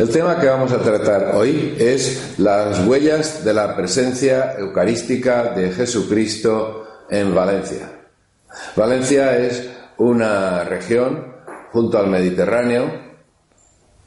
El 0.00 0.08
tema 0.08 0.40
que 0.40 0.46
vamos 0.46 0.72
a 0.72 0.78
tratar 0.78 1.32
hoy 1.34 1.76
es 1.78 2.38
las 2.38 2.86
huellas 2.86 3.44
de 3.44 3.52
la 3.52 3.76
presencia 3.76 4.54
eucarística 4.58 5.52
de 5.52 5.72
Jesucristo 5.72 7.04
en 7.10 7.34
Valencia. 7.34 7.92
Valencia 8.74 9.36
es 9.36 9.68
una 9.98 10.64
región 10.64 11.34
junto 11.70 11.98
al 11.98 12.06
Mediterráneo 12.06 12.90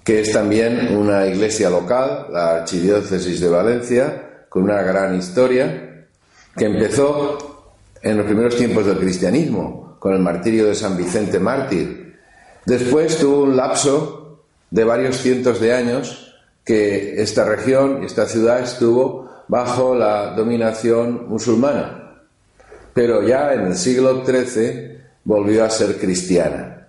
que 0.03 0.21
es 0.21 0.31
también 0.31 0.97
una 0.97 1.27
iglesia 1.27 1.69
local, 1.69 2.25
la 2.31 2.55
Archidiócesis 2.55 3.39
de 3.39 3.49
Valencia, 3.49 4.47
con 4.49 4.63
una 4.63 4.81
gran 4.81 5.15
historia, 5.15 6.07
que 6.57 6.65
empezó 6.65 7.75
en 8.01 8.17
los 8.17 8.25
primeros 8.25 8.55
tiempos 8.55 8.87
del 8.87 8.97
cristianismo, 8.97 9.97
con 9.99 10.13
el 10.13 10.21
martirio 10.21 10.65
de 10.65 10.73
San 10.73 10.97
Vicente 10.97 11.37
Mártir. 11.37 12.17
Después 12.65 13.19
tuvo 13.19 13.43
un 13.43 13.55
lapso 13.55 14.22
de 14.73 14.83
varios 14.83 15.17
cientos 15.17 15.59
de 15.59 15.71
años 15.71 16.33
que 16.65 17.21
esta 17.21 17.45
región 17.45 17.99
y 18.01 18.07
esta 18.07 18.25
ciudad 18.25 18.59
estuvo 18.59 19.29
bajo 19.47 19.93
la 19.93 20.33
dominación 20.33 21.29
musulmana. 21.29 22.23
Pero 22.91 23.21
ya 23.21 23.53
en 23.53 23.67
el 23.67 23.75
siglo 23.75 24.25
XIII 24.25 24.97
volvió 25.25 25.63
a 25.63 25.69
ser 25.69 25.99
cristiana. 25.99 26.87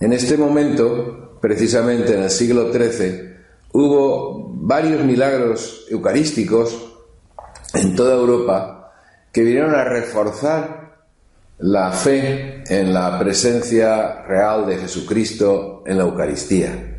En 0.00 0.14
este 0.14 0.38
momento, 0.38 1.38
precisamente 1.42 2.14
en 2.14 2.22
el 2.22 2.30
siglo 2.30 2.72
XIII, 2.72 3.34
hubo 3.72 4.50
varios 4.54 5.04
milagros 5.04 5.84
eucarísticos 5.90 6.90
en 7.74 7.94
toda 7.94 8.14
Europa 8.14 8.94
que 9.30 9.42
vinieron 9.42 9.74
a 9.74 9.84
reforzar 9.84 11.04
la 11.58 11.92
fe 11.92 12.64
en 12.66 12.94
la 12.94 13.18
presencia 13.18 14.22
real 14.22 14.64
de 14.66 14.78
Jesucristo 14.78 15.82
en 15.84 15.98
la 15.98 16.04
Eucaristía. 16.04 16.92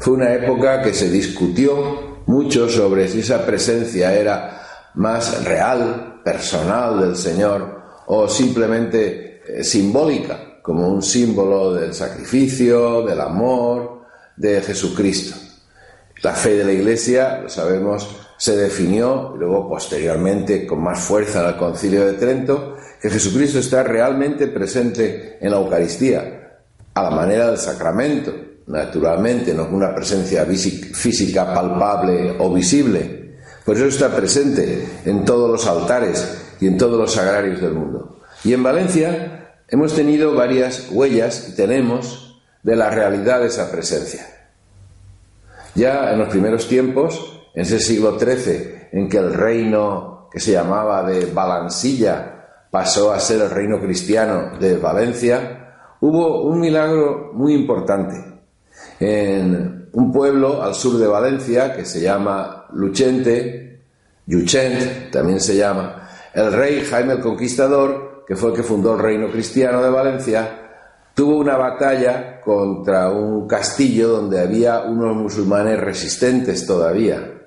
Fue 0.00 0.14
una 0.14 0.32
época 0.32 0.80
que 0.80 0.94
se 0.94 1.10
discutió 1.10 2.22
mucho 2.24 2.70
sobre 2.70 3.06
si 3.06 3.20
esa 3.20 3.44
presencia 3.44 4.14
era 4.14 4.62
más 4.94 5.44
real, 5.44 6.22
personal 6.24 7.00
del 7.00 7.16
Señor 7.16 7.82
o 8.06 8.26
simplemente 8.26 9.42
eh, 9.46 9.62
simbólica, 9.62 10.58
como 10.62 10.88
un 10.88 11.02
símbolo 11.02 11.74
del 11.74 11.92
sacrificio, 11.92 13.02
del 13.02 13.20
amor 13.20 14.06
de 14.36 14.62
Jesucristo. 14.62 15.36
La 16.22 16.32
fe 16.32 16.56
de 16.56 16.64
la 16.64 16.72
Iglesia, 16.72 17.40
lo 17.42 17.50
sabemos, 17.50 18.08
se 18.38 18.56
definió, 18.56 19.34
luego 19.36 19.68
posteriormente 19.68 20.66
con 20.66 20.82
más 20.82 20.98
fuerza 21.00 21.42
en 21.42 21.48
el 21.48 21.56
Concilio 21.56 22.06
de 22.06 22.14
Trento, 22.14 22.76
que 23.02 23.10
Jesucristo 23.10 23.58
está 23.58 23.82
realmente 23.82 24.46
presente 24.46 25.36
en 25.42 25.50
la 25.50 25.58
Eucaristía, 25.58 26.62
a 26.94 27.02
la 27.02 27.10
manera 27.10 27.48
del 27.50 27.58
sacramento, 27.58 28.32
naturalmente, 28.70 29.52
no 29.52 29.66
con 29.66 29.74
una 29.74 29.94
presencia 29.94 30.44
física 30.46 31.52
palpable 31.52 32.36
o 32.38 32.52
visible. 32.52 33.38
Por 33.64 33.76
eso 33.76 33.86
está 33.86 34.14
presente 34.14 34.86
en 35.04 35.24
todos 35.24 35.50
los 35.50 35.66
altares 35.66 36.56
y 36.60 36.66
en 36.66 36.78
todos 36.78 36.98
los 36.98 37.12
sagrarios 37.12 37.60
del 37.60 37.72
mundo. 37.72 38.20
Y 38.44 38.52
en 38.52 38.62
Valencia 38.62 39.54
hemos 39.68 39.94
tenido 39.94 40.34
varias 40.34 40.88
huellas 40.90 41.48
y 41.48 41.56
tenemos 41.56 42.40
de 42.62 42.76
la 42.76 42.90
realidad 42.90 43.40
de 43.40 43.48
esa 43.48 43.70
presencia. 43.70 44.26
Ya 45.74 46.12
en 46.12 46.18
los 46.18 46.28
primeros 46.28 46.68
tiempos, 46.68 47.42
en 47.54 47.62
ese 47.62 47.80
siglo 47.80 48.18
XIII, 48.18 48.88
en 48.92 49.08
que 49.08 49.18
el 49.18 49.34
reino 49.34 50.28
que 50.32 50.40
se 50.40 50.52
llamaba 50.52 51.02
de 51.04 51.26
Balansilla 51.26 52.66
pasó 52.70 53.12
a 53.12 53.20
ser 53.20 53.40
el 53.42 53.50
reino 53.50 53.80
cristiano 53.80 54.58
de 54.58 54.76
Valencia, 54.76 55.96
hubo 56.00 56.44
un 56.44 56.60
milagro 56.60 57.30
muy 57.34 57.54
importante 57.54 58.29
en 59.00 59.88
un 59.92 60.12
pueblo 60.12 60.62
al 60.62 60.74
sur 60.74 60.98
de 60.98 61.06
Valencia 61.06 61.74
que 61.74 61.86
se 61.86 62.02
llama 62.02 62.66
Luchente, 62.74 63.80
Yuchent 64.26 65.10
también 65.10 65.40
se 65.40 65.56
llama, 65.56 66.08
el 66.34 66.52
rey 66.52 66.82
Jaime 66.82 67.14
el 67.14 67.20
Conquistador, 67.20 68.24
que 68.28 68.36
fue 68.36 68.50
el 68.50 68.56
que 68.56 68.62
fundó 68.62 68.94
el 68.94 69.00
reino 69.00 69.28
cristiano 69.30 69.82
de 69.82 69.90
Valencia, 69.90 70.58
tuvo 71.14 71.38
una 71.38 71.56
batalla 71.56 72.40
contra 72.40 73.10
un 73.10 73.48
castillo 73.48 74.08
donde 74.08 74.40
había 74.40 74.82
unos 74.82 75.16
musulmanes 75.16 75.80
resistentes 75.80 76.66
todavía. 76.66 77.38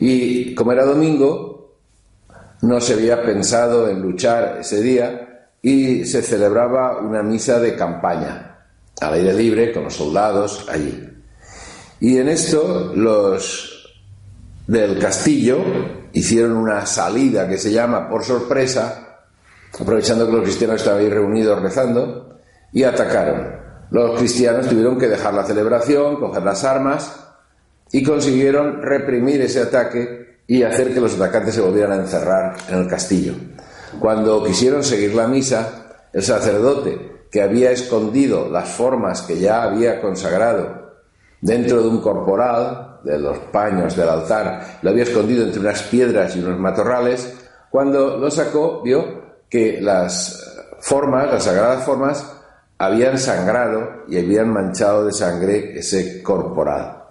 Y 0.00 0.54
como 0.54 0.72
era 0.72 0.84
domingo, 0.84 1.76
no 2.62 2.80
se 2.80 2.94
había 2.94 3.22
pensado 3.22 3.88
en 3.88 4.00
luchar 4.00 4.58
ese 4.60 4.80
día 4.80 5.50
y 5.62 6.04
se 6.06 6.22
celebraba 6.22 6.98
una 6.98 7.22
misa 7.22 7.60
de 7.60 7.76
campaña 7.76 8.53
al 9.00 9.14
aire 9.14 9.32
libre 9.32 9.72
con 9.72 9.84
los 9.84 9.94
soldados 9.94 10.66
allí. 10.68 11.08
Y 12.00 12.18
en 12.18 12.28
esto 12.28 12.92
los 12.94 13.96
del 14.66 14.98
castillo 14.98 15.58
hicieron 16.12 16.52
una 16.52 16.86
salida 16.86 17.48
que 17.48 17.58
se 17.58 17.72
llama 17.72 18.08
por 18.08 18.24
sorpresa, 18.24 19.20
aprovechando 19.78 20.26
que 20.26 20.32
los 20.32 20.42
cristianos 20.42 20.76
estaban 20.76 21.00
ahí 21.00 21.08
reunidos 21.08 21.60
rezando, 21.60 22.38
y 22.72 22.82
atacaron. 22.82 23.56
Los 23.90 24.18
cristianos 24.18 24.68
tuvieron 24.68 24.98
que 24.98 25.08
dejar 25.08 25.34
la 25.34 25.44
celebración, 25.44 26.16
coger 26.16 26.42
las 26.42 26.64
armas 26.64 27.20
y 27.92 28.02
consiguieron 28.02 28.82
reprimir 28.82 29.40
ese 29.42 29.60
ataque 29.60 30.40
y 30.46 30.62
hacer 30.62 30.92
que 30.92 31.00
los 31.00 31.14
atacantes 31.14 31.54
se 31.54 31.60
volvieran 31.60 31.92
a 31.92 32.02
encerrar 32.02 32.56
en 32.68 32.78
el 32.78 32.88
castillo. 32.88 33.34
Cuando 34.00 34.42
quisieron 34.42 34.82
seguir 34.82 35.14
la 35.14 35.28
misa, 35.28 36.08
el 36.12 36.22
sacerdote 36.22 37.13
que 37.34 37.42
había 37.42 37.72
escondido 37.72 38.48
las 38.48 38.68
formas 38.68 39.22
que 39.22 39.40
ya 39.40 39.64
había 39.64 40.00
consagrado 40.00 40.92
dentro 41.40 41.82
de 41.82 41.88
un 41.88 42.00
corporal, 42.00 43.00
de 43.02 43.18
los 43.18 43.36
paños 43.50 43.96
del 43.96 44.08
altar, 44.08 44.78
lo 44.82 44.90
había 44.90 45.02
escondido 45.02 45.42
entre 45.42 45.58
unas 45.58 45.82
piedras 45.82 46.36
y 46.36 46.38
unos 46.38 46.60
matorrales, 46.60 47.34
cuando 47.70 48.18
lo 48.18 48.30
sacó 48.30 48.82
vio 48.82 49.40
que 49.50 49.80
las 49.80 50.62
formas, 50.78 51.26
las 51.32 51.42
sagradas 51.42 51.84
formas, 51.84 52.24
habían 52.78 53.18
sangrado 53.18 54.04
y 54.08 54.16
habían 54.16 54.52
manchado 54.52 55.04
de 55.04 55.12
sangre 55.12 55.76
ese 55.76 56.22
corporal. 56.22 57.02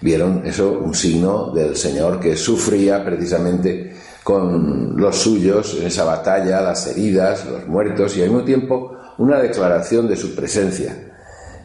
Vieron 0.00 0.46
eso 0.46 0.70
un 0.70 0.94
signo 0.94 1.50
del 1.50 1.76
Señor 1.76 2.18
que 2.18 2.34
sufría 2.34 3.04
precisamente 3.04 3.94
con 4.24 4.96
los 4.96 5.16
suyos 5.16 5.76
en 5.78 5.88
esa 5.88 6.04
batalla, 6.04 6.62
las 6.62 6.86
heridas, 6.86 7.44
los 7.44 7.66
muertos 7.66 8.16
y 8.16 8.22
al 8.22 8.30
mismo 8.30 8.44
tiempo 8.44 8.97
una 9.18 9.38
declaración 9.38 10.08
de 10.08 10.16
su 10.16 10.34
presencia. 10.34 10.96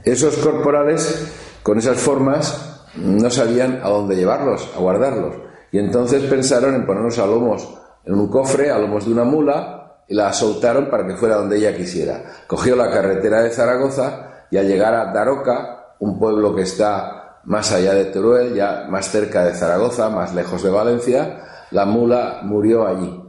Esos 0.04 0.38
corporales, 0.38 1.32
con 1.64 1.78
esas 1.78 1.98
formas, 1.98 2.82
no 2.96 3.30
sabían 3.30 3.80
a 3.84 3.90
dónde 3.90 4.16
llevarlos, 4.16 4.70
a 4.76 4.80
guardarlos. 4.80 5.36
Y 5.72 5.80
entonces 5.80 6.24
pensaron 6.24 6.76
en 6.76 6.86
ponerlos 6.86 7.18
a 7.20 7.26
lomos, 7.26 7.68
en 8.06 8.16
un 8.16 8.28
cofre, 8.28 8.70
a 8.70 8.78
lomos 8.78 9.06
de 9.06 9.12
una 9.12 9.24
mula, 9.24 9.80
y 10.08 10.16
la 10.16 10.34
soltaron 10.34 10.90
para 10.90 11.08
que 11.08 11.16
fuera 11.16 11.38
donde 11.38 11.58
ella 11.58 11.76
quisiera. 11.76 12.24
Cogió 12.48 12.76
la 12.76 12.92
carretera 12.92 13.42
de 13.42 13.50
Zaragoza 13.50 14.46
y 14.52 14.58
al 14.58 14.68
llegar 14.68 14.94
a 14.94 15.14
Daroca, 15.14 15.96
un 16.00 16.20
pueblo 16.20 16.54
que 16.54 16.64
está 16.64 17.40
más 17.46 17.72
allá 17.72 17.94
de 17.94 18.06
Teruel, 18.06 18.54
ya 18.54 18.86
más 18.90 19.10
cerca 19.10 19.46
de 19.46 19.54
Zaragoza, 19.54 20.10
más 20.10 20.34
lejos 20.34 20.62
de 20.64 20.70
Valencia, 20.70 21.44
la 21.72 21.86
mula 21.86 22.42
murió 22.44 22.86
allí. 22.86 23.23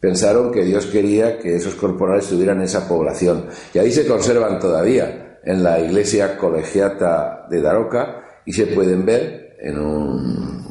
Pensaron 0.00 0.52
que 0.52 0.64
Dios 0.64 0.86
quería 0.86 1.38
que 1.38 1.56
esos 1.56 1.74
corporales 1.74 2.24
estuvieran 2.24 2.58
en 2.58 2.64
esa 2.64 2.86
población. 2.86 3.46
Y 3.72 3.78
ahí 3.78 3.90
se 3.90 4.06
conservan 4.06 4.58
todavía, 4.58 5.38
en 5.44 5.62
la 5.62 5.80
iglesia 5.80 6.36
colegiata 6.36 7.46
de 7.48 7.60
Daroca, 7.60 8.24
y 8.44 8.52
se 8.52 8.66
pueden 8.66 9.04
ver 9.04 9.56
en 9.60 9.78
un 9.78 10.66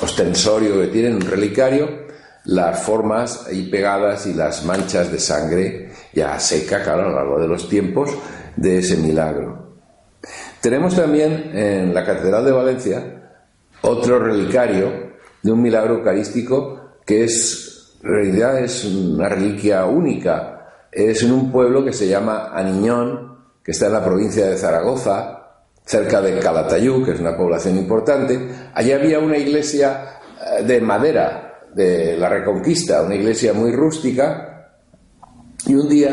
ostensorio 0.00 0.80
que 0.80 0.88
tienen, 0.88 1.14
un 1.14 1.22
relicario, 1.22 2.02
las 2.44 2.82
formas 2.82 3.46
ahí 3.46 3.68
pegadas 3.68 4.26
y 4.26 4.34
las 4.34 4.64
manchas 4.64 5.12
de 5.12 5.18
sangre 5.18 5.90
ya 6.12 6.38
seca, 6.38 6.82
claro, 6.82 7.02
a 7.02 7.10
lo 7.10 7.14
largo 7.14 7.40
de 7.40 7.48
los 7.48 7.68
tiempos, 7.68 8.10
de 8.56 8.78
ese 8.78 8.96
milagro. 8.96 9.76
Tenemos 10.60 10.94
también 10.94 11.50
en 11.54 11.94
la 11.94 12.04
Catedral 12.04 12.44
de 12.44 12.52
Valencia 12.52 13.22
otro 13.82 14.18
relicario 14.18 15.12
de 15.42 15.52
un 15.52 15.60
milagro 15.60 15.94
eucarístico 15.96 16.98
que 17.04 17.24
es 17.24 17.61
realidad 18.02 18.58
es 18.58 18.84
una 18.84 19.28
reliquia 19.28 19.86
única. 19.86 20.88
Es 20.90 21.22
en 21.22 21.32
un 21.32 21.50
pueblo 21.50 21.84
que 21.84 21.92
se 21.92 22.08
llama 22.08 22.50
Aniñón, 22.52 23.38
que 23.62 23.70
está 23.70 23.86
en 23.86 23.92
la 23.94 24.04
provincia 24.04 24.46
de 24.46 24.56
Zaragoza, 24.56 25.42
cerca 25.84 26.20
de 26.20 26.38
Calatayú, 26.38 27.04
que 27.04 27.12
es 27.12 27.20
una 27.20 27.36
población 27.36 27.78
importante. 27.78 28.38
Allí 28.74 28.92
había 28.92 29.18
una 29.18 29.38
iglesia 29.38 30.20
eh, 30.58 30.62
de 30.64 30.80
madera 30.80 31.60
de 31.74 32.16
la 32.16 32.28
Reconquista, 32.28 33.02
una 33.02 33.14
iglesia 33.14 33.52
muy 33.52 33.72
rústica, 33.72 34.48
y 35.66 35.74
un 35.74 35.88
día 35.88 36.10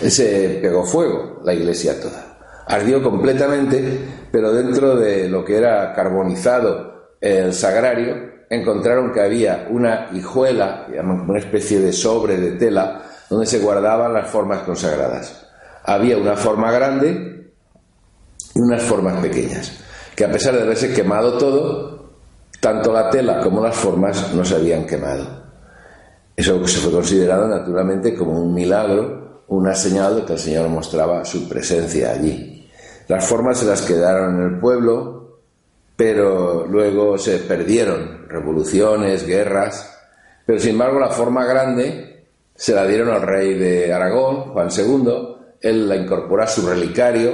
se 0.00 0.60
pegó 0.62 0.84
fuego 0.84 1.40
la 1.44 1.52
iglesia 1.52 2.00
toda. 2.00 2.38
Ardió 2.66 3.02
completamente, 3.02 3.98
pero 4.30 4.52
dentro 4.52 4.96
de 4.96 5.28
lo 5.28 5.44
que 5.44 5.56
era 5.56 5.92
carbonizado 5.92 7.16
el 7.20 7.52
sagrario, 7.52 8.31
encontraron 8.52 9.12
que 9.12 9.20
había 9.20 9.66
una 9.70 10.10
hijuela, 10.12 10.86
una 11.26 11.38
especie 11.38 11.80
de 11.80 11.90
sobre 11.90 12.36
de 12.36 12.52
tela, 12.52 13.02
donde 13.30 13.46
se 13.46 13.60
guardaban 13.60 14.12
las 14.12 14.28
formas 14.28 14.60
consagradas. 14.60 15.46
Había 15.84 16.18
una 16.18 16.36
forma 16.36 16.70
grande 16.70 17.50
y 18.54 18.60
unas 18.60 18.82
formas 18.82 19.20
pequeñas. 19.20 19.78
que 20.14 20.26
a 20.26 20.30
pesar 20.30 20.54
de 20.54 20.60
haberse 20.60 20.92
quemado 20.92 21.38
todo, 21.38 22.10
tanto 22.60 22.92
la 22.92 23.08
tela 23.08 23.40
como 23.40 23.62
las 23.62 23.74
formas 23.74 24.34
no 24.34 24.44
se 24.44 24.56
habían 24.56 24.86
quemado. 24.86 25.42
Eso 26.36 26.66
se 26.66 26.80
fue 26.80 26.92
considerado 26.92 27.48
naturalmente 27.48 28.14
como 28.14 28.38
un 28.38 28.52
milagro, 28.52 29.44
una 29.48 29.74
señal 29.74 30.16
de 30.16 30.24
que 30.26 30.34
el 30.34 30.38
Señor 30.38 30.68
mostraba 30.68 31.24
su 31.24 31.48
presencia 31.48 32.10
allí. 32.10 32.68
Las 33.08 33.24
formas 33.24 33.58
se 33.58 33.64
las 33.64 33.80
quedaron 33.80 34.36
en 34.36 34.54
el 34.54 34.60
pueblo, 34.60 35.40
pero 35.96 36.66
luego 36.66 37.16
se 37.16 37.38
perdieron 37.38 38.21
revoluciones, 38.32 39.26
guerras, 39.26 39.98
pero 40.44 40.58
sin 40.58 40.70
embargo 40.70 40.98
la 40.98 41.10
forma 41.10 41.44
grande 41.44 42.26
se 42.54 42.74
la 42.74 42.86
dieron 42.86 43.10
al 43.10 43.22
rey 43.22 43.54
de 43.54 43.92
Aragón, 43.92 44.52
Juan 44.52 44.68
II, 44.76 45.36
él 45.60 45.88
la 45.88 45.96
incorporó 45.96 46.42
a 46.42 46.46
su 46.46 46.66
relicario 46.66 47.32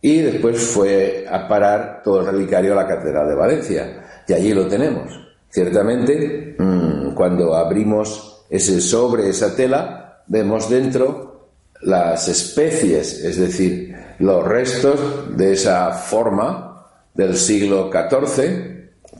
y 0.00 0.20
después 0.20 0.60
fue 0.60 1.26
a 1.30 1.46
parar 1.46 2.00
todo 2.02 2.20
el 2.20 2.26
relicario 2.26 2.72
a 2.72 2.76
la 2.76 2.88
Catedral 2.88 3.28
de 3.28 3.34
Valencia. 3.34 4.04
Y 4.26 4.32
allí 4.32 4.52
lo 4.52 4.66
tenemos. 4.66 5.12
Ciertamente, 5.48 6.56
mm, 6.58 7.14
cuando 7.14 7.54
abrimos 7.54 8.44
ese 8.48 8.80
sobre, 8.80 9.28
esa 9.28 9.54
tela, 9.54 10.22
vemos 10.26 10.68
dentro 10.68 11.50
las 11.82 12.28
especies, 12.28 13.24
es 13.24 13.38
decir, 13.38 13.94
los 14.18 14.44
restos 14.44 15.36
de 15.36 15.52
esa 15.52 15.90
forma 15.92 16.86
del 17.14 17.36
siglo 17.36 17.90
XIV 17.90 18.71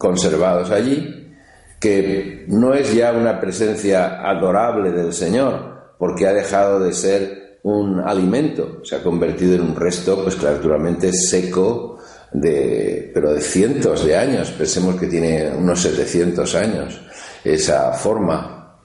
conservados 0.03 0.73
allí, 0.73 1.33
que 1.79 2.45
no 2.49 2.75
es 2.75 2.93
ya 2.93 3.13
una 3.13 3.41
presencia 3.41 4.29
adorable 4.29 4.91
del 4.91 5.13
Señor, 5.13 5.95
porque 5.97 6.27
ha 6.27 6.33
dejado 6.33 6.81
de 6.81 6.93
ser 6.93 7.61
un 7.63 8.01
alimento, 8.01 8.85
se 8.85 8.97
ha 8.97 9.03
convertido 9.03 9.55
en 9.55 9.61
un 9.63 9.77
resto, 9.77 10.21
pues 10.25 10.43
naturalmente 10.43 11.13
seco, 11.13 11.99
de, 12.33 13.13
pero 13.15 13.33
de 13.33 13.41
cientos 13.41 14.05
de 14.05 14.17
años, 14.17 14.51
pensemos 14.51 14.97
que 14.97 15.07
tiene 15.07 15.53
unos 15.57 15.81
700 15.81 16.55
años 16.57 17.01
esa 17.45 17.93
forma, 17.93 18.79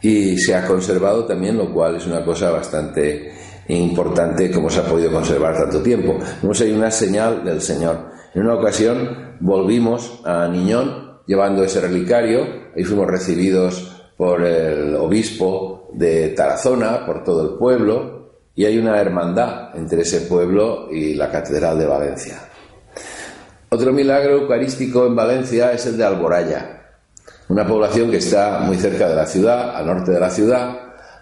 y 0.00 0.38
se 0.38 0.54
ha 0.54 0.66
conservado 0.66 1.26
también, 1.26 1.58
lo 1.58 1.72
cual 1.72 1.96
es 1.96 2.06
una 2.06 2.24
cosa 2.24 2.50
bastante 2.50 3.32
importante 3.68 4.50
como 4.50 4.68
se 4.70 4.80
ha 4.80 4.84
podido 4.84 5.12
conservar 5.12 5.54
tanto 5.56 5.82
tiempo. 5.82 6.18
Vemos 6.40 6.60
hay 6.60 6.72
una 6.72 6.90
señal 6.90 7.44
del 7.44 7.60
Señor. 7.60 8.11
En 8.34 8.42
una 8.42 8.54
ocasión 8.54 9.36
volvimos 9.40 10.20
a 10.24 10.48
Niñón 10.48 11.20
llevando 11.26 11.62
ese 11.64 11.80
relicario, 11.80 12.72
y 12.74 12.84
fuimos 12.84 13.06
recibidos 13.06 14.02
por 14.16 14.42
el 14.42 14.94
obispo 14.96 15.90
de 15.92 16.30
Tarazona, 16.30 17.04
por 17.04 17.22
todo 17.22 17.52
el 17.52 17.58
pueblo, 17.58 18.32
y 18.54 18.64
hay 18.64 18.78
una 18.78 19.00
hermandad 19.00 19.76
entre 19.76 20.02
ese 20.02 20.22
pueblo 20.22 20.90
y 20.90 21.14
la 21.14 21.30
Catedral 21.30 21.78
de 21.78 21.86
Valencia. 21.86 22.38
Otro 23.68 23.92
milagro 23.92 24.42
eucarístico 24.42 25.06
en 25.06 25.16
Valencia 25.16 25.72
es 25.72 25.86
el 25.86 25.96
de 25.96 26.04
Alboraya, 26.04 26.82
una 27.48 27.66
población 27.66 28.10
que 28.10 28.18
está 28.18 28.60
muy 28.60 28.76
cerca 28.76 29.08
de 29.08 29.14
la 29.14 29.26
ciudad, 29.26 29.76
al 29.76 29.86
norte 29.86 30.12
de 30.12 30.20
la 30.20 30.30
ciudad, 30.30 30.78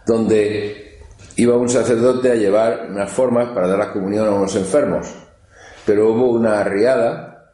donde 0.07 1.01
iba 1.37 1.57
un 1.57 1.69
sacerdote 1.69 2.33
a 2.33 2.35
llevar 2.35 2.89
unas 2.91 3.11
formas 3.11 3.51
para 3.51 3.69
dar 3.69 3.79
la 3.79 3.93
comunión 3.93 4.27
a 4.27 4.33
unos 4.33 4.55
enfermos. 4.57 5.09
Pero 5.91 6.13
hubo 6.13 6.31
una 6.31 6.63
riada, 6.63 7.53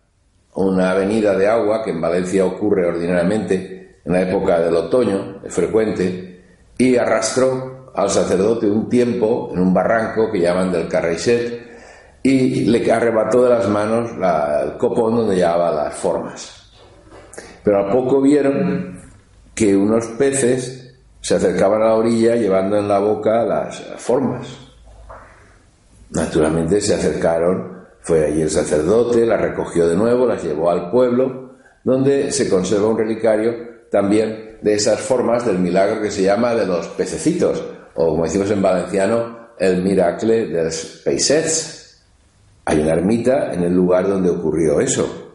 una 0.56 0.91
avenida 0.91 1.35
de 1.35 1.49
agua, 1.49 1.83
que 1.83 1.91
en 1.91 2.03
Valencia 2.03 2.44
ocurre 2.44 2.87
ordinariamente 2.87 4.00
en 4.05 4.12
la 4.12 4.21
época 4.21 4.61
del 4.61 4.77
otoño, 4.77 5.41
es 5.43 5.55
frecuente, 5.55 6.44
y 6.77 6.99
arrastró 6.99 7.93
al 7.94 8.11
sacerdote 8.11 8.67
un 8.67 8.91
tiempo 8.91 9.49
en 9.55 9.61
un 9.61 9.73
barranco 9.73 10.31
que 10.31 10.41
llaman 10.41 10.71
del 10.71 10.87
Carreixet 10.87 11.67
y 12.23 12.67
le 12.67 12.93
arrebató 12.93 13.44
de 13.44 13.49
las 13.49 13.69
manos 13.71 14.11
el 14.11 14.77
copón 14.77 15.17
donde 15.17 15.37
llevaba 15.37 15.73
las 15.73 15.94
formas. 15.94 16.73
Pero 17.65 17.87
a 17.87 17.91
poco 17.91 18.21
vieron 18.21 19.00
que 19.55 19.75
unos 19.75 20.09
peces 20.19 20.94
se 21.23 21.37
acercaban 21.37 21.81
a 21.81 21.87
la 21.87 21.94
orilla 21.94 22.37
llevando 22.37 22.77
en 22.77 22.87
la 22.87 22.99
boca 22.99 23.44
las 23.44 23.81
formas. 23.97 24.47
Naturalmente 26.11 26.83
se 26.83 26.97
acercaron, 26.97 27.75
fue 28.06 28.25
allí 28.25 28.43
el 28.43 28.50
sacerdote, 28.50 29.26
las 29.26 29.41
recogió 29.41 29.88
de 29.88 29.97
nuevo, 29.97 30.26
las 30.26 30.41
llevó 30.41 30.70
al 30.70 30.93
pueblo, 30.93 31.56
donde 31.82 32.31
se 32.31 32.49
conserva 32.49 32.87
un 32.87 32.97
relicario 32.97 33.53
también 33.91 34.58
de 34.62 34.75
esas 34.75 35.00
formas 35.00 35.44
del 35.44 35.58
milagro 35.58 36.00
que 36.00 36.12
se 36.12 36.23
llama 36.23 36.55
de 36.55 36.67
los 36.67 36.87
pececitos, 36.87 37.64
o 37.97 38.11
como 38.11 38.23
decimos 38.23 38.49
en 38.53 38.62
valenciano, 38.62 39.49
el 39.58 39.82
miracle 39.82 40.47
de 40.47 40.62
los 40.62 41.03
peixets. 41.05 42.00
Hay 42.67 42.79
una 42.79 42.93
ermita 42.93 43.53
en 43.53 43.64
el 43.64 43.75
lugar 43.75 44.06
donde 44.06 44.31
ocurrió 44.31 44.81
eso. 44.81 45.32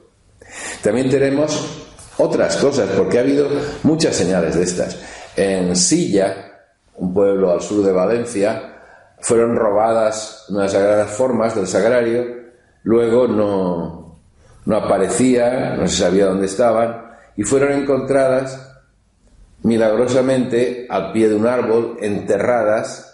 También 0.81 1.09
tenemos 1.09 1.89
otras 2.19 2.55
cosas, 2.55 2.89
porque 2.95 3.17
ha 3.17 3.21
habido 3.21 3.49
muchas 3.83 4.15
señales 4.15 4.55
de 4.55 4.63
estas. 4.63 4.97
En 5.35 5.75
Silla, 5.75 6.61
un 6.95 7.13
pueblo 7.13 7.51
al 7.51 7.59
sur 7.59 7.83
de 7.83 7.91
Valencia, 7.91 8.75
fueron 9.19 9.57
robadas 9.57 10.45
unas 10.47 10.71
sagradas 10.71 11.11
formas 11.11 11.53
del 11.53 11.67
sagrario, 11.67 12.40
luego 12.83 13.27
no, 13.27 14.19
no 14.65 14.75
aparecía, 14.75 15.75
no 15.75 15.87
se 15.87 16.03
sabía 16.03 16.25
dónde 16.25 16.45
estaban, 16.45 17.11
y 17.35 17.43
fueron 17.43 17.73
encontradas 17.73 18.71
milagrosamente 19.63 20.87
al 20.89 21.11
pie 21.11 21.29
de 21.29 21.35
un 21.35 21.47
árbol, 21.47 21.97
enterradas, 22.01 23.07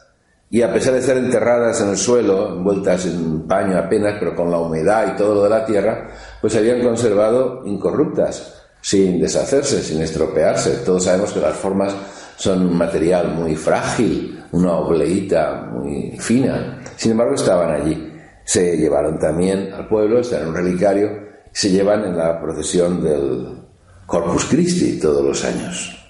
y 0.50 0.62
a 0.62 0.72
pesar 0.72 0.94
de 0.94 1.00
estar 1.00 1.18
enterradas 1.18 1.82
en 1.82 1.90
el 1.90 1.98
suelo, 1.98 2.54
envueltas 2.54 3.06
en 3.06 3.42
paño 3.48 3.78
apenas, 3.78 4.16
pero 4.18 4.34
con 4.34 4.50
la 4.50 4.58
humedad 4.58 5.14
y 5.14 5.18
todo 5.18 5.36
lo 5.36 5.44
de 5.44 5.50
la 5.50 5.66
tierra, 5.66 6.10
pues 6.40 6.54
se 6.54 6.60
habían 6.60 6.82
conservado 6.82 7.64
incorruptas, 7.66 8.64
sin 8.82 9.20
deshacerse, 9.20 9.84
sin 9.84 10.02
estropearse. 10.02 10.84
Todos 10.86 11.04
sabemos 11.04 11.34
que 11.34 11.42
las 11.42 11.58
formas 11.58 11.94
son 12.38 12.66
un 12.66 12.78
material 12.78 13.34
muy 13.34 13.56
frágil, 13.58 14.42
una 14.54 14.74
obleíta 14.78 15.68
muy 15.70 16.16
fina. 16.18 16.82
Sin 16.96 17.12
embargo, 17.12 17.36
estaban 17.36 17.72
allí. 17.72 18.07
Se 18.48 18.78
llevaron 18.78 19.20
también 19.20 19.74
al 19.74 19.90
pueblo, 19.90 20.20
están 20.22 20.44
en 20.44 20.48
un 20.48 20.56
relicario, 20.56 21.10
se 21.52 21.70
llevan 21.70 22.06
en 22.06 22.18
la 22.18 22.40
procesión 22.42 23.04
del 23.04 23.58
Corpus 24.06 24.46
Christi 24.46 24.98
todos 25.02 25.22
los 25.22 25.44
años. 25.44 26.02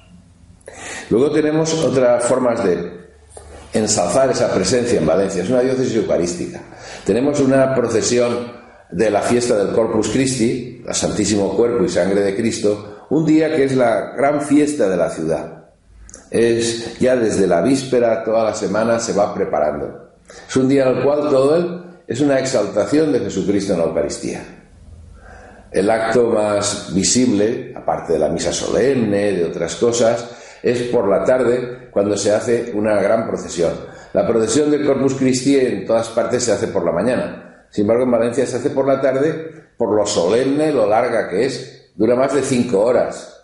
Luego 1.10 1.32
tenemos 1.32 1.74
otras 1.84 2.24
formas 2.26 2.64
de 2.64 3.08
ensalzar 3.74 4.30
esa 4.30 4.54
presencia 4.54 5.00
en 5.00 5.08
Valencia. 5.08 5.42
Es 5.42 5.50
una 5.50 5.62
diócesis 5.62 5.96
eucarística. 5.96 6.62
Tenemos 7.04 7.40
una 7.40 7.74
procesión 7.74 8.52
de 8.92 9.10
la 9.10 9.24
fiesta 9.24 9.58
del 9.58 9.74
Corpus 9.74 10.10
Christi, 10.10 10.84
el 10.88 10.94
Santísimo 10.94 11.58
Cuerpo 11.58 11.86
y 11.86 11.90
Sangre 11.90 12.22
de 12.22 12.36
Cristo, 12.36 13.08
un 13.10 13.26
día 13.26 13.56
que 13.56 13.64
es 13.64 13.76
la 13.76 14.12
gran 14.16 14.44
fiesta 14.44 14.88
de 14.88 14.96
la 14.96 15.10
ciudad. 15.10 15.72
Es 16.30 17.00
ya 17.00 17.16
desde 17.16 17.48
la 17.48 17.62
víspera, 17.62 18.24
toda 18.24 18.44
la 18.44 18.54
semana 18.54 19.00
se 19.00 19.14
va 19.14 19.34
preparando. 19.34 20.12
Es 20.48 20.56
un 20.56 20.70
día 20.70 20.88
en 20.88 20.98
el 20.98 21.04
cual 21.04 21.22
todo 21.32 21.56
él 21.56 21.87
es 22.08 22.22
una 22.22 22.40
exaltación 22.40 23.12
de 23.12 23.20
Jesucristo 23.20 23.74
en 23.74 23.80
la 23.80 23.86
Eucaristía. 23.86 24.42
El 25.70 25.90
acto 25.90 26.30
más 26.30 26.94
visible, 26.94 27.74
aparte 27.76 28.14
de 28.14 28.20
la 28.20 28.30
misa 28.30 28.54
solemne, 28.54 29.34
de 29.34 29.46
otras 29.46 29.76
cosas, 29.76 30.30
es 30.64 30.84
por 30.84 31.10
la 31.10 31.26
tarde 31.26 31.90
cuando 31.92 32.16
se 32.16 32.32
hace 32.32 32.72
una 32.74 32.96
gran 33.02 33.28
procesión. 33.28 33.74
La 34.14 34.26
procesión 34.26 34.72
del 34.72 34.86
Corpus 34.86 35.16
Christi 35.16 35.58
en 35.60 35.86
todas 35.86 36.08
partes 36.10 36.44
se 36.44 36.54
hace 36.54 36.68
por 36.68 36.86
la 36.86 36.94
mañana. 36.94 37.68
Sin 37.70 37.84
embargo, 37.84 38.04
en 38.04 38.12
Valencia 38.12 38.46
se 38.46 38.56
hace 38.56 38.70
por 38.70 38.88
la 38.88 39.02
tarde 39.02 39.68
por 39.78 39.94
lo 39.94 40.06
solemne, 40.06 40.72
lo 40.72 40.88
larga 40.88 41.30
que 41.30 41.46
es. 41.46 41.92
Dura 41.96 42.16
más 42.16 42.34
de 42.34 42.42
cinco 42.42 42.82
horas. 42.84 43.37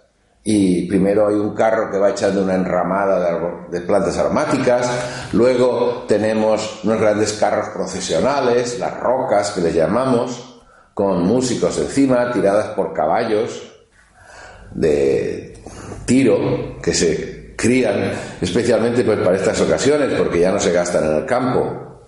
Y 0.45 0.87
primero 0.87 1.27
hay 1.27 1.35
un 1.35 1.55
carro 1.55 1.89
que 1.89 1.97
va 1.97 2.09
echando 2.09 2.43
una 2.43 2.55
enramada 2.55 3.39
de, 3.69 3.81
plantas 3.81 4.17
aromáticas, 4.17 4.89
luego 5.31 6.03
tenemos 6.05 6.81
unos 6.83 6.99
grandes 6.99 7.33
carros 7.33 7.69
procesionales, 7.69 8.77
las 8.77 8.99
rocas 8.99 9.51
que 9.51 9.61
les 9.61 9.73
llamamos, 9.73 10.61
con 10.93 11.23
músicos 11.23 11.77
encima, 11.77 12.29
tiradas 12.31 12.67
por 12.69 12.93
caballos 12.93 13.71
de 14.73 15.57
tiro 16.05 16.81
que 16.81 16.93
se 16.93 17.55
crían 17.55 18.11
especialmente 18.41 19.03
pues, 19.03 19.19
para 19.19 19.37
estas 19.37 19.61
ocasiones 19.61 20.13
porque 20.17 20.39
ya 20.39 20.51
no 20.51 20.59
se 20.59 20.73
gastan 20.73 21.05
en 21.05 21.15
el 21.17 21.25
campo. 21.25 22.01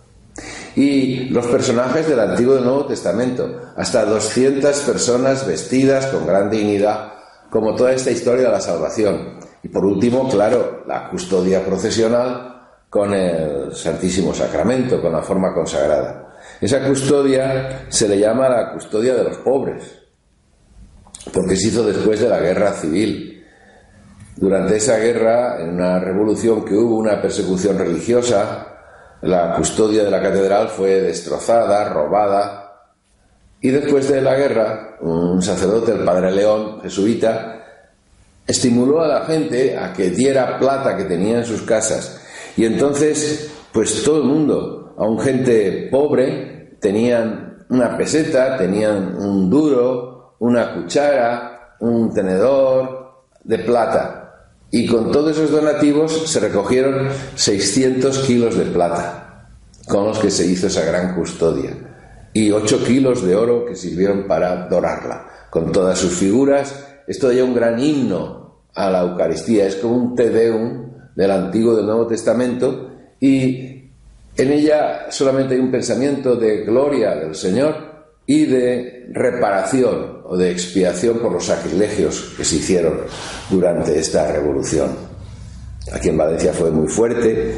Y 0.75 1.29
los 1.29 1.45
personajes 1.47 2.09
del 2.09 2.19
Antiguo 2.19 2.57
y 2.57 2.61
Nuevo 2.61 2.85
Testamento, 2.85 3.61
hasta 3.77 4.03
200 4.03 4.77
personas 4.81 5.47
vestidas 5.47 6.07
con 6.07 6.27
gran 6.27 6.49
dignidad, 6.49 7.14
como 7.55 7.73
toda 7.73 7.93
esta 7.93 8.11
historia 8.11 8.47
de 8.47 8.51
la 8.51 8.59
salvación. 8.59 9.39
Y 9.63 9.69
por 9.69 9.85
último, 9.85 10.27
claro, 10.27 10.83
la 10.85 11.07
custodia 11.07 11.63
procesional 11.63 12.67
con 12.89 13.13
el 13.13 13.73
Santísimo 13.73 14.33
Sacramento, 14.33 15.01
con 15.01 15.13
la 15.13 15.21
forma 15.21 15.53
consagrada. 15.53 16.35
Esa 16.59 16.85
custodia 16.85 17.85
se 17.87 18.09
le 18.09 18.19
llama 18.19 18.49
la 18.49 18.73
custodia 18.73 19.15
de 19.15 19.23
los 19.23 19.37
pobres, 19.37 19.83
porque 21.31 21.55
se 21.55 21.69
hizo 21.69 21.87
después 21.87 22.19
de 22.19 22.27
la 22.27 22.41
guerra 22.41 22.73
civil 22.73 23.45
durante 24.35 24.75
esa 24.75 24.97
guerra, 24.97 25.61
en 25.61 25.75
una 25.75 25.97
revolución 25.97 26.65
que 26.65 26.75
hubo, 26.75 26.97
una 26.97 27.21
persecución 27.21 27.77
religiosa, 27.77 28.67
la 29.21 29.55
custodia 29.55 30.03
de 30.03 30.11
la 30.11 30.21
catedral 30.21 30.67
fue 30.67 30.99
destrozada, 30.99 31.87
robada, 31.87 32.64
Y 33.65 33.71
después 33.71 34.07
de 34.09 34.21
la 34.21 34.35
guerra, 34.35 34.97
un 35.01 35.41
sacerdote, 35.41 35.91
el 35.91 36.03
padre 36.03 36.29
León, 36.29 36.81
jesuita, 36.83 37.63
estimuló 38.45 39.01
a 39.01 39.07
la 39.07 39.25
gente 39.25 39.75
a 39.75 39.91
que 39.91 40.11
diera 40.11 40.59
plata 40.59 40.95
que 40.95 41.05
tenía 41.05 41.39
en 41.39 41.45
sus 41.45 41.63
casas. 41.63 42.21
Y 42.55 42.65
entonces, 42.65 43.49
pues 43.73 44.03
todo 44.03 44.17
el 44.17 44.25
mundo, 44.25 44.93
aun 44.99 45.19
gente 45.19 45.87
pobre, 45.89 46.77
tenían 46.79 47.65
una 47.69 47.97
peseta, 47.97 48.55
tenían 48.55 49.15
un 49.15 49.49
duro, 49.49 50.35
una 50.37 50.75
cuchara, 50.75 51.75
un 51.79 52.13
tenedor 52.13 53.23
de 53.43 53.57
plata. 53.57 54.51
Y 54.69 54.85
con 54.85 55.11
todos 55.11 55.31
esos 55.31 55.49
donativos 55.49 56.29
se 56.29 56.39
recogieron 56.39 57.07
600 57.33 58.19
kilos 58.27 58.59
de 58.59 58.65
plata, 58.65 59.49
con 59.87 60.05
los 60.05 60.19
que 60.19 60.29
se 60.29 60.45
hizo 60.45 60.67
esa 60.67 60.85
gran 60.85 61.15
custodia. 61.15 61.84
Y 62.35 62.51
8 62.51 62.83
kilos 62.83 63.25
de 63.25 63.35
oro 63.35 63.65
que 63.65 63.75
sirvieron 63.75 64.27
para 64.27 64.67
dorarla, 64.67 65.25
con 65.49 65.71
todas 65.71 65.97
sus 65.97 66.13
figuras 66.13 66.85
esto 67.07 67.31
ya 67.31 67.43
un 67.43 67.53
gran 67.53 67.79
himno 67.79 68.63
a 68.73 68.89
la 68.89 69.01
Eucaristía, 69.01 69.67
es 69.67 69.75
como 69.75 69.95
un 69.95 70.15
Te 70.15 70.29
Deum 70.29 70.91
del 71.15 71.31
Antiguo 71.31 71.73
y 71.73 71.77
del 71.77 71.85
Nuevo 71.85 72.07
Testamento 72.07 72.91
y 73.19 73.91
en 74.37 74.51
ella 74.51 75.05
solamente 75.09 75.53
hay 75.53 75.59
un 75.59 75.71
pensamiento 75.71 76.35
de 76.35 76.63
gloria 76.63 77.15
del 77.15 77.35
Señor 77.35 77.75
y 78.25 78.45
de 78.45 79.07
reparación 79.11 80.23
o 80.25 80.35
de 80.35 80.51
expiación 80.51 81.19
por 81.19 81.31
los 81.31 81.45
sacrilegios 81.45 82.33
que 82.35 82.43
se 82.43 82.55
hicieron 82.57 83.01
durante 83.49 83.97
esta 83.97 84.31
revolución. 84.31 84.89
Aquí 85.93 86.09
en 86.09 86.17
Valencia 86.17 86.51
fue 86.51 86.71
muy 86.71 86.87
fuerte, 86.87 87.53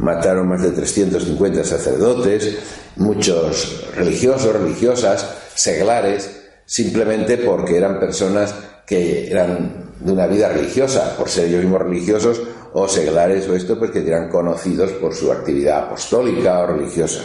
mataron 0.00 0.48
más 0.48 0.62
de 0.62 0.70
350 0.70 1.62
sacerdotes, 1.62 2.58
muchos 2.96 3.86
religiosos, 3.94 4.52
religiosas, 4.52 5.28
seglares, 5.54 6.40
simplemente 6.64 7.36
porque 7.36 7.76
eran 7.76 8.00
personas 8.00 8.54
que 8.86 9.30
eran 9.30 9.90
de 10.00 10.12
una 10.12 10.26
vida 10.26 10.48
religiosa, 10.48 11.16
por 11.16 11.28
ser 11.28 11.48
ellos 11.48 11.62
mismos 11.62 11.82
religiosos, 11.82 12.40
o 12.72 12.88
seglares 12.88 13.46
o 13.48 13.54
esto, 13.54 13.78
pues 13.78 13.90
que 13.90 14.06
eran 14.06 14.30
conocidos 14.30 14.92
por 14.92 15.14
su 15.14 15.30
actividad 15.30 15.84
apostólica 15.84 16.60
o 16.60 16.66
religiosa. 16.66 17.20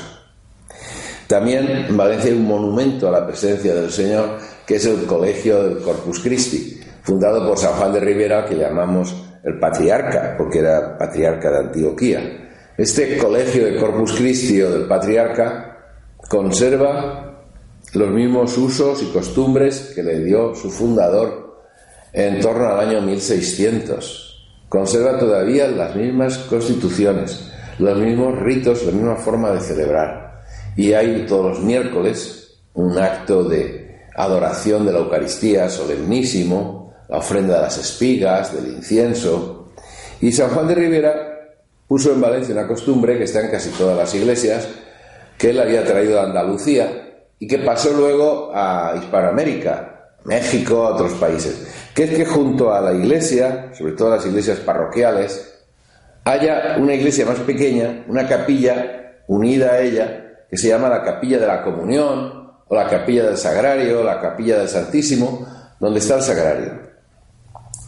También 1.28 1.68
en 1.70 1.96
Valencia 1.96 2.30
hay 2.30 2.38
un 2.38 2.46
monumento 2.46 3.08
a 3.08 3.12
la 3.12 3.26
presencia 3.26 3.74
del 3.74 3.92
Señor, 3.92 4.38
que 4.66 4.76
es 4.76 4.86
el 4.86 5.06
Colegio 5.06 5.64
del 5.64 5.80
Corpus 5.80 6.20
Christi, 6.20 6.82
fundado 7.04 7.48
por 7.48 7.58
San 7.58 7.74
Juan 7.74 7.94
de 7.94 8.00
Rivera, 8.00 8.46
que 8.46 8.56
llamamos 8.56 9.16
el 9.44 9.60
patriarca, 9.60 10.36
porque 10.38 10.60
era 10.60 10.98
patriarca 10.98 11.52
de 11.52 11.58
Antioquía. 11.60 12.45
Este 12.78 13.18
colegio 13.18 13.68
de 13.68 13.78
Corpus 13.78 14.12
Christi 14.18 14.62
o 14.62 14.70
del 14.70 14.86
patriarca 14.86 15.78
conserva 16.28 17.46
los 17.94 18.10
mismos 18.10 18.58
usos 18.58 19.02
y 19.02 19.14
costumbres 19.14 19.94
que 19.96 20.04
le 20.04 20.20
dio 20.20 20.54
su 20.56 20.70
fundador 20.70 21.64
en 22.12 22.42
torno 22.42 22.68
al 22.68 22.90
año 22.90 23.02
1600. 23.02 24.66
Conserva 24.68 25.18
todavía 25.18 25.68
las 25.68 25.96
mismas 25.96 26.38
constituciones, 26.38 27.50
los 27.80 27.98
mismos 27.98 28.38
ritos, 28.40 28.84
la 28.84 28.92
misma 28.92 29.16
forma 29.16 29.52
de 29.52 29.62
celebrar. 29.62 30.44
Y 30.76 30.92
hay 30.92 31.26
todos 31.26 31.58
los 31.58 31.60
miércoles 31.62 32.60
un 32.74 32.98
acto 32.98 33.46
de 33.46 34.02
adoración 34.18 34.86
de 34.86 34.92
la 34.92 35.00
Eucaristía 35.00 35.70
solemnísimo, 35.70 36.94
la 37.08 37.20
ofrenda 37.20 37.56
de 37.56 37.62
las 37.62 37.78
espigas, 37.78 38.54
del 38.54 38.74
incienso. 38.74 39.72
Y 40.20 40.34
San 40.34 40.50
Juan 40.50 40.68
de 40.68 40.76
Rivera 40.76 41.35
puso 41.88 42.12
en 42.12 42.22
Valencia 42.22 42.54
una 42.54 42.68
costumbre 42.68 43.18
que 43.18 43.26
está 43.26 43.42
en 43.42 43.52
casi 43.52 43.70
todas 43.70 43.98
las 43.98 44.14
iglesias, 44.16 44.68
que 45.38 45.50
él 45.52 45.60
había 45.60 45.84
traído 45.84 46.16
de 46.16 46.22
Andalucía, 46.22 47.06
y 47.38 47.48
que 47.48 47.60
pasó 47.60 47.92
luego 47.94 48.52
a 48.54 48.96
Hispanoamérica, 48.98 50.10
México, 50.24 50.86
a 50.86 50.96
otros 50.96 51.14
países, 51.14 51.68
que 51.94 52.06
es 52.06 52.12
que 52.12 52.26
junto 52.26 52.74
a 52.74 52.82
la 52.82 52.94
iglesia, 52.94 53.72
sobre 53.78 53.94
todo 53.94 54.16
las 54.16 54.26
iglesias 54.26 54.60
parroquiales, 54.60 55.64
haya 56.24 56.78
una 56.80 56.94
iglesia 56.94 57.26
más 57.26 57.40
pequeña, 57.40 58.06
una 58.08 58.28
capilla 58.28 59.22
unida 59.28 59.74
a 59.74 59.82
ella, 59.82 60.46
que 60.50 60.58
se 60.58 60.70
llama 60.70 60.90
la 60.90 61.04
capilla 61.04 61.38
de 61.38 61.48
la 61.48 61.62
comunión, 61.64 62.46
o 62.68 62.76
la 62.76 62.88
capilla 62.88 63.26
del 63.26 63.38
sagrario, 63.38 64.02
o 64.02 64.04
la 64.04 64.20
capilla 64.20 64.58
del 64.58 64.68
Santísimo, 64.68 65.46
donde 65.80 66.00
está 66.00 66.16
el 66.16 66.22
sagrario. 66.24 66.80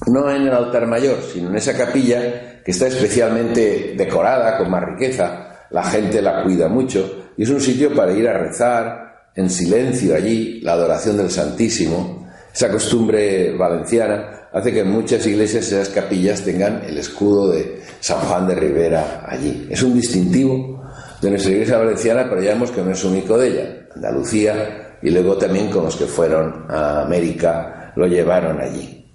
No 0.06 0.30
en 0.30 0.44
el 0.44 0.54
altar 0.54 0.86
mayor, 0.86 1.18
sino 1.22 1.50
en 1.50 1.56
esa 1.56 1.76
capilla 1.76 2.47
que 2.68 2.72
está 2.72 2.88
especialmente 2.88 3.94
decorada, 3.96 4.58
con 4.58 4.70
más 4.70 4.84
riqueza, 4.84 5.68
la 5.70 5.84
gente 5.86 6.22
la 6.22 6.44
cuida 6.44 6.68
mucho, 6.68 7.30
y 7.38 7.44
es 7.44 7.50
un 7.50 7.62
sitio 7.62 7.96
para 7.96 8.12
ir 8.12 8.28
a 8.28 8.38
rezar, 8.38 9.30
en 9.34 9.50
silencio 9.50 10.14
allí 10.14 10.60
la 10.60 10.74
adoración 10.74 11.16
del 11.16 11.32
Santísimo, 11.32 12.28
esa 12.54 12.70
costumbre 12.70 13.56
valenciana 13.56 14.50
hace 14.52 14.74
que 14.74 14.82
en 14.82 14.92
muchas 14.92 15.26
iglesias 15.26 15.66
esas 15.68 15.88
capillas 15.88 16.42
tengan 16.42 16.84
el 16.86 16.98
escudo 16.98 17.52
de 17.52 17.84
San 18.02 18.20
Juan 18.20 18.46
de 18.50 18.56
Rivera 18.56 19.24
allí. 19.26 19.66
Es 19.70 19.82
un 19.82 19.94
distintivo 19.94 20.84
de 21.22 21.30
nuestra 21.30 21.54
iglesia 21.54 21.78
valenciana, 21.78 22.28
pero 22.30 22.42
ya 22.42 22.52
vemos 22.52 22.72
que 22.72 22.82
no 22.82 22.92
es 22.92 23.02
único 23.06 23.38
de 23.38 23.48
ella. 23.48 23.88
Andalucía 23.96 24.98
y 25.02 25.10
luego 25.10 25.38
también 25.38 25.70
con 25.70 25.86
los 25.86 25.96
que 25.96 26.06
fueron 26.06 26.66
a 26.68 27.04
América 27.04 27.94
lo 27.96 28.08
llevaron 28.08 28.60
allí. 28.60 29.10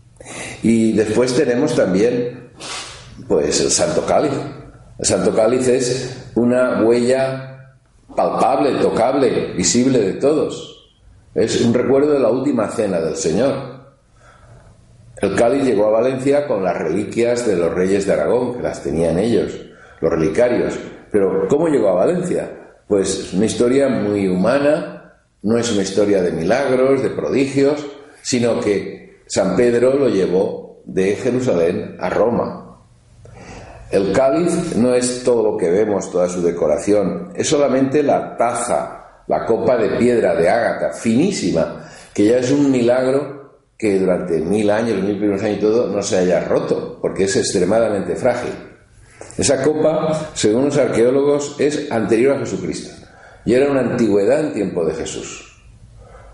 Y 0.62 0.92
después 0.92 1.34
tenemos 1.34 1.76
también 1.76 2.41
pues 3.28 3.60
el 3.60 3.70
Santo 3.70 4.04
Cáliz. 4.06 4.32
El 4.98 5.06
Santo 5.06 5.34
Cáliz 5.34 5.68
es 5.68 6.30
una 6.34 6.82
huella 6.82 7.76
palpable, 8.14 8.80
tocable, 8.80 9.52
visible 9.54 9.98
de 9.98 10.12
todos. 10.14 10.72
Es 11.34 11.60
un 11.62 11.72
recuerdo 11.72 12.12
de 12.12 12.20
la 12.20 12.28
última 12.28 12.68
cena 12.68 13.00
del 13.00 13.16
Señor. 13.16 13.72
El 15.22 15.36
cáliz 15.36 15.64
llegó 15.64 15.86
a 15.86 16.00
Valencia 16.00 16.46
con 16.48 16.64
las 16.64 16.76
reliquias 16.76 17.46
de 17.46 17.56
los 17.56 17.72
reyes 17.72 18.06
de 18.06 18.12
Aragón, 18.12 18.54
que 18.54 18.62
las 18.62 18.82
tenían 18.82 19.18
ellos, 19.18 19.52
los 20.00 20.10
relicarios. 20.10 20.74
Pero 21.12 21.46
¿cómo 21.48 21.68
llegó 21.68 21.90
a 21.90 21.94
Valencia? 21.94 22.50
Pues 22.88 23.18
es 23.18 23.32
una 23.32 23.46
historia 23.46 23.88
muy 23.88 24.26
humana, 24.26 25.14
no 25.42 25.56
es 25.56 25.70
una 25.72 25.82
historia 25.82 26.22
de 26.22 26.32
milagros, 26.32 27.02
de 27.02 27.10
prodigios, 27.10 27.86
sino 28.20 28.60
que 28.60 29.22
San 29.26 29.56
Pedro 29.56 29.94
lo 29.94 30.08
llevó 30.08 30.82
de 30.84 31.14
Jerusalén 31.14 31.96
a 32.00 32.10
Roma. 32.10 32.61
El 33.92 34.10
cáliz 34.12 34.74
no 34.74 34.94
es 34.94 35.22
todo 35.22 35.52
lo 35.52 35.58
que 35.58 35.68
vemos, 35.68 36.10
toda 36.10 36.26
su 36.26 36.40
decoración, 36.40 37.30
es 37.34 37.46
solamente 37.46 38.02
la 38.02 38.38
taza, 38.38 39.24
la 39.26 39.44
copa 39.44 39.76
de 39.76 39.98
piedra 39.98 40.34
de 40.34 40.48
ágata, 40.48 40.94
finísima, 40.94 41.84
que 42.14 42.24
ya 42.24 42.38
es 42.38 42.50
un 42.50 42.70
milagro 42.70 43.60
que 43.76 43.98
durante 43.98 44.40
mil 44.40 44.70
años, 44.70 45.02
mil 45.02 45.18
primeros 45.18 45.42
años 45.42 45.58
y 45.58 45.60
todo, 45.60 45.88
no 45.88 46.02
se 46.02 46.16
haya 46.16 46.40
roto, 46.40 46.98
porque 47.02 47.24
es 47.24 47.36
extremadamente 47.36 48.16
frágil. 48.16 48.54
Esa 49.36 49.62
copa, 49.62 50.30
según 50.32 50.66
los 50.66 50.78
arqueólogos, 50.78 51.56
es 51.58 51.92
anterior 51.92 52.36
a 52.36 52.38
Jesucristo 52.38 52.94
y 53.44 53.52
era 53.52 53.70
una 53.70 53.80
antigüedad 53.80 54.40
en 54.40 54.54
tiempo 54.54 54.86
de 54.86 54.94
Jesús, 54.94 55.60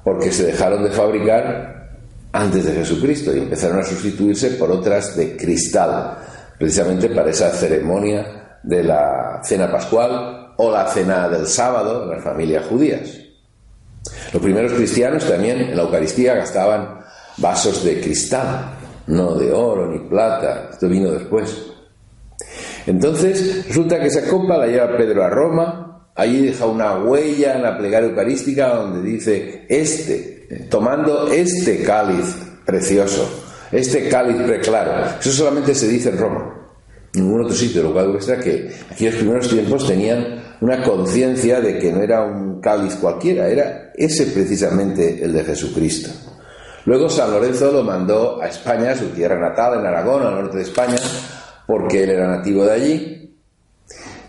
porque 0.05 0.31
se 0.31 0.47
dejaron 0.47 0.85
de 0.85 0.91
fabricar 0.91 1.89
antes 2.31 2.65
de 2.67 2.73
Jesucristo 2.73 3.35
y 3.35 3.41
empezaron 3.41 3.81
a 3.81 3.85
sustituirse 3.85 4.51
por 4.51 4.71
otras 4.71 5.17
de 5.17 5.37
cristal 5.37 6.19
precisamente 6.59 7.09
para 7.11 7.31
esa 7.31 7.51
ceremonia 7.51 8.59
de 8.63 8.83
la 8.83 9.41
cena 9.43 9.71
pascual 9.71 10.55
o 10.57 10.71
la 10.71 10.87
cena 10.89 11.29
del 11.29 11.47
sábado 11.47 12.05
en 12.05 12.11
las 12.11 12.25
familias 12.25 12.67
judías. 12.67 13.09
Los 14.33 14.43
primeros 14.43 14.73
cristianos 14.73 15.27
también 15.27 15.61
en 15.61 15.77
la 15.77 15.83
Eucaristía 15.83 16.35
gastaban 16.35 17.01
vasos 17.37 17.85
de 17.85 18.01
cristal, 18.01 18.75
no 19.07 19.35
de 19.35 19.53
oro 19.53 19.87
ni 19.87 20.01
plata, 20.09 20.69
esto 20.73 20.89
vino 20.89 21.11
después. 21.13 21.67
Entonces, 22.87 23.67
resulta 23.67 24.01
que 24.01 24.07
esa 24.07 24.29
copa 24.29 24.57
la 24.57 24.67
lleva 24.67 24.97
Pedro 24.97 25.25
a 25.25 25.29
Roma, 25.29 26.11
allí 26.15 26.47
deja 26.47 26.67
una 26.67 26.99
huella 26.99 27.55
en 27.55 27.63
la 27.63 27.79
plegaria 27.79 28.09
eucarística 28.09 28.75
donde 28.75 29.09
dice, 29.09 29.67
este, 29.69 30.67
tomando 30.69 31.29
este 31.29 31.83
cáliz 31.83 32.37
precioso, 32.65 33.48
este 33.73 34.09
cáliz 34.09 34.37
preclaro. 34.43 35.19
Eso 35.21 35.31
solamente 35.31 35.75
se 35.75 35.89
dice 35.89 36.11
en 36.11 36.19
Roma. 36.19 36.55
Ningún 37.15 37.43
otro 37.43 37.55
sitio, 37.55 37.83
lo 37.83 37.93
cual 37.93 38.09
muestra 38.09 38.39
que 38.39 38.71
aquellos 38.91 39.17
primeros 39.17 39.49
tiempos 39.49 39.87
tenían 39.87 40.43
una 40.61 40.83
conciencia 40.83 41.61
de 41.61 41.79
que 41.79 41.93
no 41.93 42.03
era 42.03 42.25
un 42.25 42.61
cáliz 42.61 42.97
cualquiera, 42.97 43.49
era 43.49 43.93
ese 43.95 44.27
precisamente 44.27 45.23
el 45.25 45.33
de 45.33 45.45
Jesucristo. 45.45 46.11
Luego 46.85 47.09
San 47.09 47.31
Lorenzo 47.31 47.73
lo 47.73 47.83
mandó 47.83 48.41
a 48.41 48.49
España, 48.49 48.95
su 48.95 49.07
tierra 49.09 49.39
natal, 49.39 49.81
en 49.81 49.87
Aragón, 49.87 50.27
al 50.27 50.35
norte 50.35 50.59
de 50.59 50.63
España, 50.63 50.97
porque 51.67 52.05
él 52.05 52.11
era 52.11 52.29
nativo 52.29 52.65
de 52.65 52.73
allí, 52.73 53.37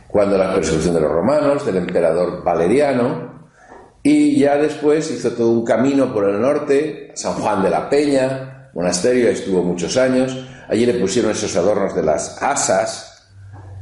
cuando 0.07 0.37
la 0.37 0.53
persecución 0.53 0.93
de 0.93 1.01
los 1.01 1.11
romanos, 1.11 1.65
del 1.65 1.77
emperador 1.77 2.43
Valeriano, 2.43 3.47
y 4.01 4.39
ya 4.39 4.57
después 4.57 5.09
hizo 5.11 5.31
todo 5.31 5.51
un 5.51 5.63
camino 5.63 6.13
por 6.13 6.27
el 6.29 6.41
norte, 6.41 7.11
San 7.15 7.33
Juan 7.33 7.61
de 7.61 7.69
la 7.69 7.89
Peña, 7.89 8.48
monasterio, 8.73 9.29
estuvo 9.29 9.63
muchos 9.63 9.97
años, 9.97 10.37
allí 10.67 10.85
le 10.85 10.93
pusieron 10.95 11.31
esos 11.31 11.55
adornos 11.55 11.95
de 11.95 12.03
las 12.03 12.41
asas, 12.41 13.09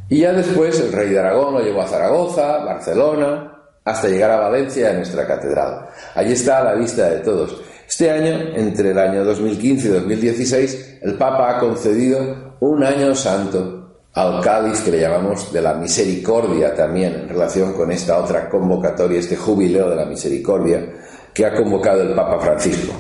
y 0.10 0.22
ya 0.22 0.32
después 0.32 0.80
el 0.80 0.92
rey 0.92 1.10
de 1.10 1.20
Aragón 1.20 1.56
lo 1.56 1.62
llevó 1.62 1.82
a 1.82 1.88
Zaragoza, 1.88 2.60
Barcelona, 2.64 3.54
hasta 3.84 4.08
llegar 4.08 4.32
a 4.32 4.38
Valencia, 4.38 4.90
a 4.90 4.94
nuestra 4.94 5.26
catedral. 5.26 5.88
Allí 6.16 6.34
está 6.34 6.60
a 6.60 6.64
la 6.64 6.76
vista 6.76 7.10
de 7.10 7.20
todos. 7.20 7.62
Este 7.88 8.12
año, 8.12 8.56
entre 8.56 8.92
el 8.92 9.00
año 9.00 9.24
2015 9.24 9.88
y 9.88 9.92
2016, 9.92 11.00
el 11.02 11.16
Papa 11.16 11.56
ha 11.56 11.60
concedido 11.60 12.56
un 12.60 12.84
año 12.84 13.16
santo 13.16 13.78
al 14.14 14.42
cáliz 14.42 14.82
que 14.82 14.92
le 14.92 15.00
llamamos 15.00 15.54
de 15.54 15.62
la 15.62 15.74
misericordia 15.76 16.74
también 16.74 17.14
en 17.14 17.30
relación 17.30 17.74
con 17.74 17.92
esta 17.92 18.18
otra 18.18 18.50
convocatoria, 18.50 19.20
este 19.20 19.38
jubileo 19.38 19.90
de 19.90 19.96
la 19.96 20.06
misericordia 20.06 20.86
que 21.34 21.46
ha 21.46 21.54
convocado 21.56 22.02
el 22.02 22.16
Papa 22.16 22.40
Francisco. 22.40 22.94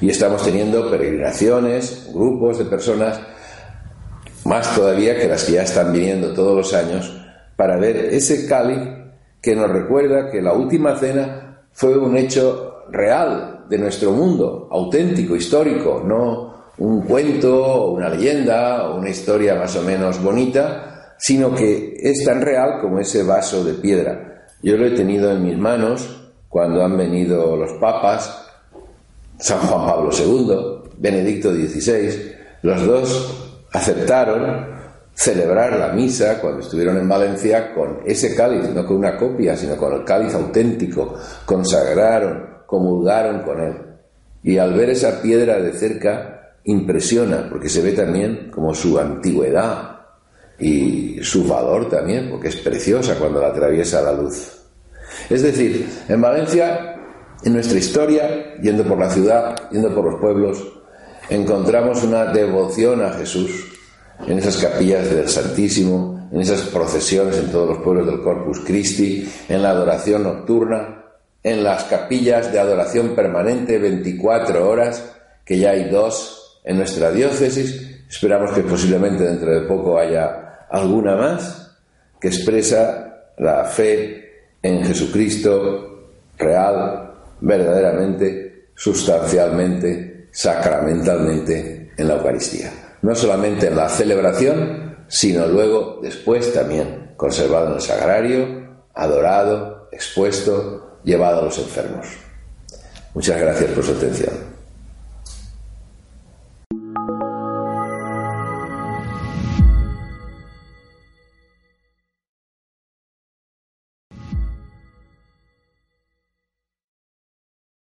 Y 0.00 0.10
estamos 0.10 0.44
teniendo 0.44 0.90
peregrinaciones, 0.90 2.10
grupos 2.12 2.58
de 2.58 2.64
personas, 2.64 3.20
más 4.44 4.74
todavía 4.74 5.16
que 5.16 5.28
las 5.28 5.44
que 5.44 5.52
ya 5.52 5.62
están 5.62 5.92
viniendo 5.92 6.32
todos 6.34 6.56
los 6.56 6.74
años, 6.74 7.16
para 7.56 7.76
ver 7.76 7.96
ese 7.96 8.46
cáliz 8.46 8.80
que 9.40 9.54
nos 9.54 9.70
recuerda 9.70 10.30
que 10.30 10.42
la 10.42 10.52
última 10.52 10.96
cena 10.96 11.64
fue 11.72 11.96
un 11.96 12.16
hecho 12.16 12.84
real, 12.90 13.54
de 13.68 13.78
nuestro 13.78 14.12
mundo, 14.12 14.68
auténtico, 14.70 15.36
histórico, 15.36 16.02
no 16.04 16.54
un 16.78 17.02
cuento, 17.02 17.92
una 17.92 18.08
leyenda, 18.08 18.90
una 18.90 19.08
historia 19.08 19.54
más 19.54 19.76
o 19.76 19.82
menos 19.82 20.22
bonita, 20.22 21.14
sino 21.18 21.54
que 21.54 21.94
es 21.98 22.24
tan 22.24 22.40
real 22.40 22.80
como 22.80 22.98
ese 22.98 23.22
vaso 23.22 23.64
de 23.64 23.74
piedra. 23.74 24.46
Yo 24.62 24.76
lo 24.76 24.86
he 24.86 24.90
tenido 24.90 25.30
en 25.30 25.44
mis 25.44 25.56
manos 25.56 26.32
cuando 26.48 26.84
han 26.84 26.96
venido 26.96 27.56
los 27.56 27.72
papas, 27.74 28.43
San 29.38 29.58
Juan 29.60 29.86
Pablo 29.86 30.10
II, 30.12 30.90
Benedicto 30.98 31.52
XVI, 31.52 32.32
los 32.62 32.86
dos 32.86 33.50
aceptaron 33.72 34.74
celebrar 35.14 35.78
la 35.78 35.88
misa 35.88 36.40
cuando 36.40 36.60
estuvieron 36.60 36.98
en 36.98 37.08
Valencia 37.08 37.72
con 37.72 38.00
ese 38.04 38.34
cáliz, 38.34 38.68
no 38.70 38.86
con 38.86 38.96
una 38.96 39.16
copia, 39.16 39.56
sino 39.56 39.76
con 39.76 39.92
el 39.92 40.04
cáliz 40.04 40.34
auténtico, 40.34 41.14
consagraron, 41.44 42.62
comulgaron 42.66 43.42
con 43.42 43.60
él. 43.60 43.74
Y 44.42 44.58
al 44.58 44.74
ver 44.74 44.90
esa 44.90 45.22
piedra 45.22 45.60
de 45.60 45.72
cerca, 45.72 46.34
impresiona, 46.64 47.46
porque 47.48 47.68
se 47.68 47.82
ve 47.82 47.92
también 47.92 48.50
como 48.50 48.74
su 48.74 48.98
antigüedad 48.98 50.00
y 50.58 51.18
su 51.22 51.46
valor 51.46 51.88
también, 51.88 52.30
porque 52.30 52.48
es 52.48 52.56
preciosa 52.56 53.16
cuando 53.18 53.40
la 53.40 53.48
atraviesa 53.48 54.02
la 54.02 54.12
luz. 54.12 54.62
Es 55.28 55.42
decir, 55.42 55.86
en 56.08 56.20
Valencia, 56.20 56.93
en 57.42 57.52
nuestra 57.52 57.78
historia, 57.78 58.56
yendo 58.60 58.84
por 58.84 58.98
la 58.98 59.10
ciudad, 59.10 59.70
yendo 59.70 59.94
por 59.94 60.10
los 60.10 60.20
pueblos, 60.20 60.62
encontramos 61.28 62.02
una 62.04 62.26
devoción 62.26 63.02
a 63.02 63.12
Jesús 63.14 63.72
en 64.26 64.38
esas 64.38 64.56
capillas 64.58 65.10
del 65.10 65.28
Santísimo, 65.28 66.28
en 66.32 66.40
esas 66.40 66.62
procesiones 66.62 67.36
en 67.38 67.50
todos 67.50 67.68
los 67.68 67.78
pueblos 67.78 68.06
del 68.06 68.22
Corpus 68.22 68.60
Christi, 68.60 69.28
en 69.48 69.62
la 69.62 69.70
adoración 69.70 70.22
nocturna, 70.22 71.04
en 71.42 71.62
las 71.62 71.84
capillas 71.84 72.50
de 72.52 72.58
adoración 72.58 73.14
permanente 73.14 73.78
24 73.78 74.68
horas, 74.68 75.12
que 75.44 75.58
ya 75.58 75.70
hay 75.70 75.90
dos 75.90 76.60
en 76.64 76.78
nuestra 76.78 77.10
diócesis. 77.10 78.04
Esperamos 78.08 78.52
que 78.52 78.62
posiblemente 78.62 79.24
dentro 79.24 79.52
de 79.52 79.66
poco 79.66 79.98
haya 79.98 80.66
alguna 80.70 81.16
más 81.16 81.76
que 82.20 82.28
expresa 82.28 83.32
la 83.38 83.64
fe 83.64 84.24
en 84.62 84.82
Jesucristo 84.84 86.08
real, 86.38 87.13
verdaderamente, 87.44 88.70
sustancialmente, 88.74 90.28
sacramentalmente 90.32 91.92
en 91.96 92.08
la 92.08 92.14
Eucaristía. 92.14 92.72
No 93.02 93.14
solamente 93.14 93.68
en 93.68 93.76
la 93.76 93.88
celebración, 93.88 95.04
sino 95.08 95.46
luego, 95.46 96.00
después 96.02 96.52
también, 96.52 97.12
conservado 97.16 97.68
en 97.68 97.74
el 97.74 97.80
sagrario, 97.80 98.46
adorado, 98.94 99.88
expuesto, 99.92 101.00
llevado 101.04 101.40
a 101.40 101.44
los 101.44 101.58
enfermos. 101.58 102.06
Muchas 103.12 103.38
gracias 103.38 103.70
por 103.72 103.84
su 103.84 103.92
atención. 103.92 104.53